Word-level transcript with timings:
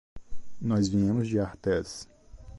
Nós 0.59 0.87
viemos 0.87 1.27
de 1.27 1.39
Artés. 1.39 2.09